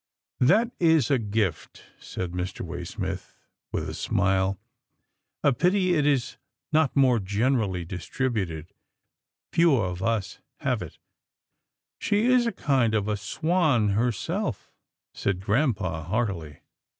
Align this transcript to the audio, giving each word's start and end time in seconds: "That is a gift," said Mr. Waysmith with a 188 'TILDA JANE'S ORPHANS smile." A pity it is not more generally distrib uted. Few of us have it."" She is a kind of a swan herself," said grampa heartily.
"That 0.51 0.71
is 0.79 1.11
a 1.11 1.19
gift," 1.19 1.83
said 1.99 2.31
Mr. 2.31 2.65
Waysmith 2.65 3.35
with 3.71 3.83
a 3.83 3.91
188 3.93 3.93
'TILDA 3.93 3.93
JANE'S 3.93 3.99
ORPHANS 3.99 3.99
smile." 3.99 4.59
A 5.47 5.53
pity 5.53 5.93
it 5.93 6.07
is 6.07 6.37
not 6.73 6.95
more 6.95 7.19
generally 7.19 7.85
distrib 7.85 8.33
uted. 8.33 8.65
Few 9.53 9.77
of 9.77 10.01
us 10.01 10.39
have 10.61 10.81
it."" 10.81 10.97
She 12.01 12.25
is 12.25 12.47
a 12.47 12.51
kind 12.51 12.95
of 12.95 13.07
a 13.07 13.15
swan 13.15 13.89
herself," 13.89 14.71
said 15.13 15.39
grampa 15.39 16.01
heartily. 16.05 16.61